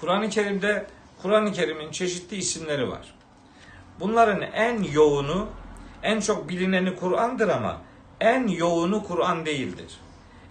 Kur'an-ı 0.00 0.28
Kerim'de 0.28 0.86
Kur'an-ı 1.22 1.52
Kerim'in 1.52 1.90
çeşitli 1.90 2.36
isimleri 2.36 2.88
var. 2.88 3.14
Bunların 4.00 4.42
en 4.42 4.82
yoğunu, 4.82 5.48
en 6.02 6.20
çok 6.20 6.48
bilineni 6.48 6.96
Kur'an'dır 6.96 7.48
ama 7.48 7.80
en 8.20 8.48
yoğunu 8.48 9.04
Kur'an 9.04 9.46
değildir. 9.46 9.96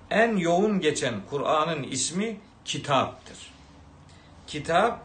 En 0.10 0.38
yoğun 0.38 0.80
geçen 0.80 1.14
Kur'an'ın 1.30 1.84
ismi 1.84 2.38
kitaptır. 2.66 3.38
Kitap 4.48 5.00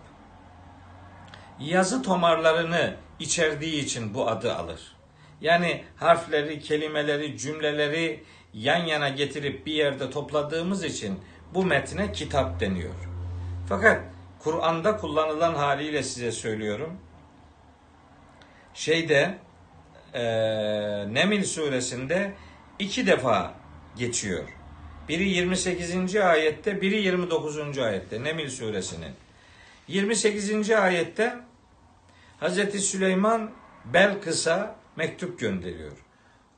yazı 1.61 2.03
tomarlarını 2.03 2.95
içerdiği 3.19 3.85
için 3.85 4.15
bu 4.15 4.29
adı 4.29 4.55
alır. 4.55 4.97
Yani 5.41 5.85
harfleri, 5.97 6.61
kelimeleri, 6.61 7.39
cümleleri 7.39 8.25
yan 8.55 8.85
yana 8.85 9.09
getirip 9.09 9.67
bir 9.67 9.73
yerde 9.73 10.11
topladığımız 10.11 10.85
için 10.85 11.21
bu 11.55 11.65
metne 11.65 12.13
kitap 12.13 12.61
deniyor. 12.61 12.95
Fakat 13.69 14.01
Kur'an'da 14.39 14.97
kullanılan 14.97 15.55
haliyle 15.55 16.03
size 16.03 16.33
söylüyorum. 16.33 16.99
Şeyde 18.75 19.39
e, 20.15 20.23
Nemil 21.15 21.45
suresinde 21.45 22.33
iki 22.79 23.07
defa 23.07 23.55
geçiyor. 23.97 24.49
Biri 25.09 25.29
28. 25.29 26.17
ayette, 26.17 26.81
biri 26.81 27.03
29. 27.03 27.79
ayette 27.79 28.25
Nemil 28.25 28.49
suresinin. 28.49 29.13
28. 29.89 30.71
ayette 30.71 31.37
Hazreti 32.41 32.79
Süleyman 32.79 33.51
Belkıs'a 33.85 34.77
mektup 34.97 35.41
gönderiyor. 35.41 35.93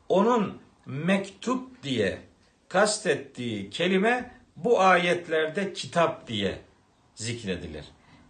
Onun 0.09 0.63
mektup 0.87 1.83
diye 1.83 2.19
kastettiği 2.69 3.71
kelime 3.71 4.31
bu 4.57 4.81
ayetlerde 4.81 5.73
kitap 5.73 6.29
diye 6.29 6.59
zikredilir. 7.21 7.85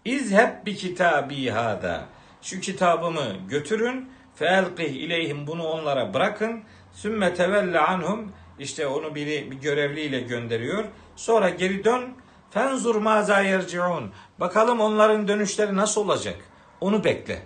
İzheb 0.05 0.67
bi 0.67 0.77
kitabi 0.77 1.49
hada. 1.49 2.05
Şu 2.43 2.61
kitabımı 2.61 3.37
götürün. 3.49 4.11
Felqih 4.35 4.91
ileyhim 4.91 5.47
bunu 5.47 5.65
onlara 5.67 6.15
bırakın. 6.15 6.63
Sümme 6.93 7.35
tevelle 7.35 7.79
anhum. 7.79 8.33
İşte 8.59 8.87
onu 8.87 9.15
biri 9.15 9.51
bir 9.51 9.57
görevliyle 9.57 10.21
gönderiyor. 10.21 10.85
Sonra 11.17 11.51
geri 11.51 11.85
dön. 11.85 12.15
Fenzur 12.51 12.97
maza 12.97 13.41
yerciun. 13.41 14.13
Bakalım 14.41 14.81
onların 14.81 15.29
dönüşleri 15.29 15.77
nasıl 15.77 16.01
olacak? 16.01 16.37
Onu 16.81 17.05
bekle. 17.05 17.43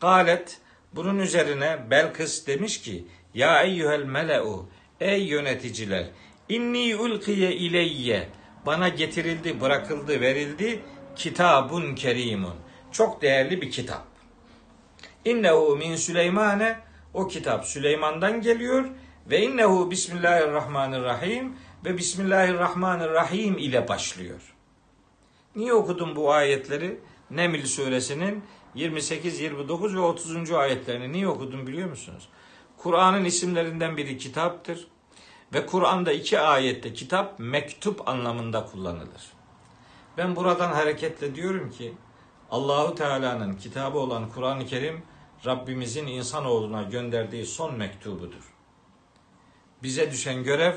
Galet 0.00 0.58
bunun 0.92 1.18
üzerine 1.18 1.78
Belkıs 1.90 2.46
demiş 2.46 2.82
ki 2.82 3.04
Ya 3.34 3.62
eyyuhel 3.62 4.04
mele'u 4.04 4.68
Ey 5.00 5.22
yöneticiler 5.22 6.06
inni 6.48 6.96
ulkiye 6.96 7.52
ileyye 7.52 8.28
bana 8.66 8.88
getirildi, 8.88 9.60
bırakıldı, 9.60 10.20
verildi 10.20 10.82
kitabun 11.16 11.94
kerimun. 11.94 12.54
Çok 12.92 13.22
değerli 13.22 13.62
bir 13.62 13.70
kitap. 13.70 14.04
İnnehu 15.24 15.76
min 15.76 15.96
Süleymane 15.96 16.78
o 17.14 17.28
kitap 17.28 17.64
Süleyman'dan 17.64 18.40
geliyor 18.40 18.84
ve 19.30 19.42
innehu 19.42 19.90
bismillahirrahmanirrahim 19.90 21.56
ve 21.84 21.98
bismillahirrahmanirrahim 21.98 23.58
ile 23.58 23.88
başlıyor. 23.88 24.54
Niye 25.56 25.72
okudum 25.72 26.16
bu 26.16 26.32
ayetleri? 26.32 27.00
Neml 27.30 27.64
suresinin 27.64 28.44
28, 28.74 29.40
29 29.40 29.96
ve 29.96 30.00
30. 30.00 30.52
ayetlerini 30.52 31.12
niye 31.12 31.28
okudum 31.28 31.66
biliyor 31.66 31.90
musunuz? 31.90 32.28
Kur'an'ın 32.76 33.24
isimlerinden 33.24 33.96
biri 33.96 34.18
kitaptır. 34.18 34.88
Ve 35.54 35.66
Kur'an'da 35.66 36.12
iki 36.12 36.40
ayette 36.40 36.94
kitap 36.94 37.38
mektup 37.38 38.08
anlamında 38.08 38.66
kullanılır. 38.66 39.32
Ben 40.18 40.36
buradan 40.36 40.72
hareketle 40.72 41.34
diyorum 41.34 41.70
ki 41.70 41.94
Allahu 42.50 42.94
Teala'nın 42.94 43.54
kitabı 43.54 43.98
olan 43.98 44.28
Kur'an-ı 44.28 44.66
Kerim 44.66 45.02
Rabbimizin 45.46 46.06
insanoğluna 46.06 46.82
gönderdiği 46.82 47.46
son 47.46 47.74
mektubudur. 47.74 48.54
Bize 49.82 50.10
düşen 50.10 50.44
görev 50.44 50.74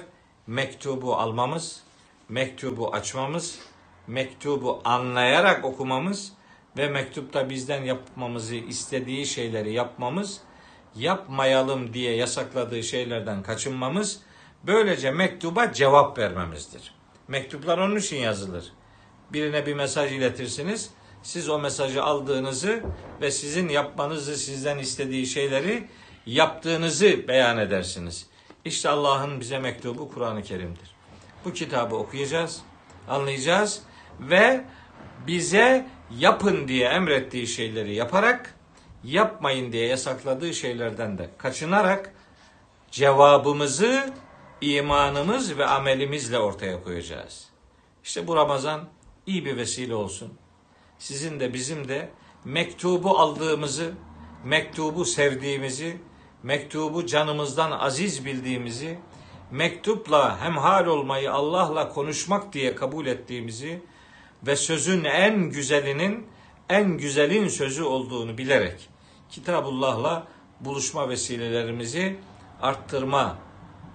mektubu 0.48 1.16
almamız, 1.16 1.84
mektubu 2.30 2.94
açmamız, 2.94 3.60
mektubu 4.08 4.82
anlayarak 4.86 5.66
okumamız 5.66 6.34
ve 6.78 6.90
mektupta 6.90 7.50
bizden 7.50 7.84
yapmamızı 7.84 8.56
istediği 8.56 9.26
şeyleri 9.26 9.74
yapmamız, 9.74 10.42
yapmayalım 10.96 11.94
diye 11.94 12.16
yasakladığı 12.16 12.84
şeylerden 12.84 13.44
kaçınmamız, 13.44 14.27
böylece 14.64 15.12
mektuba 15.12 15.74
cevap 15.74 16.18
vermemizdir. 16.18 16.96
Mektuplar 17.28 17.78
onun 17.78 17.96
için 17.96 18.18
yazılır. 18.18 18.74
Birine 19.34 19.66
bir 19.66 19.74
mesaj 19.74 20.12
iletirsiniz. 20.12 20.90
Siz 21.24 21.50
o 21.50 21.60
mesajı 21.60 22.04
aldığınızı 22.04 22.84
ve 23.22 23.32
sizin 23.32 23.70
yapmanızı 23.70 24.38
sizden 24.38 24.78
istediği 24.78 25.28
şeyleri 25.28 25.88
yaptığınızı 26.26 27.28
beyan 27.28 27.58
edersiniz. 27.58 28.28
İşte 28.66 28.90
Allah'ın 28.90 29.40
bize 29.40 29.60
mektubu 29.60 30.12
Kur'an-ı 30.12 30.44
Kerim'dir. 30.44 30.96
Bu 31.46 31.54
kitabı 31.54 31.96
okuyacağız, 31.96 32.62
anlayacağız 33.10 33.82
ve 34.20 34.66
bize 35.28 35.86
yapın 36.20 36.68
diye 36.68 36.88
emrettiği 36.88 37.48
şeyleri 37.48 37.96
yaparak, 37.96 38.54
yapmayın 39.04 39.72
diye 39.72 39.88
yasakladığı 39.88 40.54
şeylerden 40.54 41.18
de 41.18 41.30
kaçınarak 41.38 42.14
cevabımızı 42.92 44.14
imanımız 44.62 45.58
ve 45.58 45.66
amelimizle 45.66 46.40
ortaya 46.40 46.84
koyacağız. 46.84 47.50
İşte 48.04 48.28
bu 48.28 48.36
Ramazan 48.36 48.90
iyi 49.26 49.46
bir 49.46 49.58
vesile 49.58 49.96
olsun. 49.96 50.34
Sizin 51.00 51.40
de 51.40 51.54
bizim 51.54 51.88
de 51.88 52.10
mektubu 52.46 53.20
aldığımızı, 53.20 53.94
mektubu 54.44 55.06
sevdiğimizi, 55.06 56.02
mektubu 56.44 57.06
canımızdan 57.06 57.72
aziz 57.72 58.26
bildiğimizi, 58.26 59.00
mektupla 59.52 60.42
hemhal 60.42 60.86
olmayı 60.86 61.34
Allah'la 61.34 61.90
konuşmak 61.90 62.54
diye 62.54 62.76
kabul 62.76 63.06
ettiğimizi 63.06 63.84
ve 64.48 64.56
sözün 64.56 65.04
en 65.04 65.50
güzelinin 65.50 66.28
en 66.70 66.98
güzelin 66.98 67.48
sözü 67.48 67.84
olduğunu 67.84 68.38
bilerek 68.38 68.90
Kitabullah'la 69.30 70.28
buluşma 70.60 71.10
vesilelerimizi 71.10 72.20
arttırma 72.62 73.38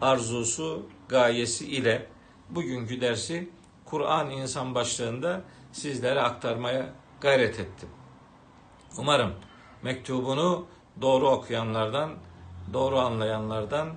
arzusu, 0.02 0.86
gayesi 1.08 1.66
ile 1.66 2.06
bugünkü 2.50 3.00
dersi 3.00 3.50
Kur'an 3.84 4.30
insan 4.30 4.74
başlığında 4.74 5.40
sizlere 5.72 6.20
aktarmaya 6.20 6.92
gayret 7.20 7.60
ettim. 7.60 7.88
Umarım 8.98 9.32
mektubunu 9.82 10.66
doğru 11.00 11.28
okuyanlardan, 11.28 12.10
doğru 12.72 12.98
anlayanlardan 12.98 13.88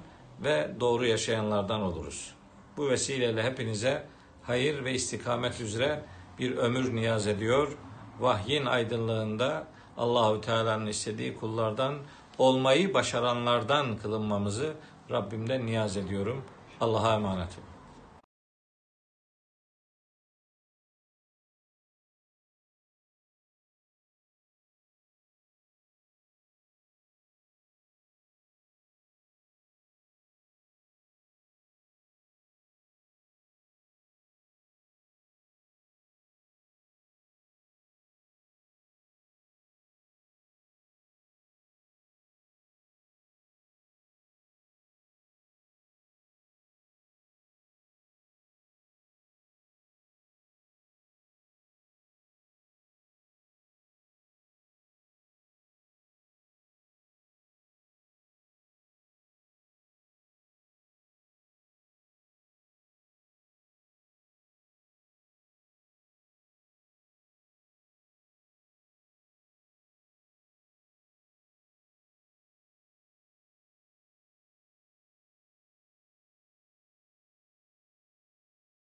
ve 0.43 0.71
doğru 0.79 1.05
yaşayanlardan 1.05 1.81
oluruz. 1.81 2.33
Bu 2.77 2.89
vesileyle 2.89 3.43
hepinize 3.43 4.07
hayır 4.43 4.85
ve 4.85 4.93
istikamet 4.93 5.61
üzere 5.61 6.03
bir 6.39 6.57
ömür 6.57 6.95
niyaz 6.95 7.27
ediyor. 7.27 7.77
Vahyin 8.19 8.65
aydınlığında 8.65 9.67
Allahü 9.97 10.41
Teala'nın 10.41 10.85
istediği 10.85 11.35
kullardan 11.35 11.95
olmayı 12.37 12.93
başaranlardan 12.93 13.97
kılınmamızı 13.97 14.73
Rabbimden 15.11 15.65
niyaz 15.65 15.97
ediyorum. 15.97 16.41
Allah'a 16.81 17.15
emanet 17.15 17.49
olun. 17.57 17.74